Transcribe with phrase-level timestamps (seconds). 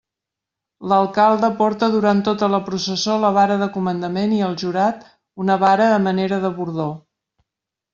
[0.93, 5.09] L'alcalde porta durant tota la processó la vara de comandament i el jurat,
[5.47, 6.93] una vara a manera de bordó.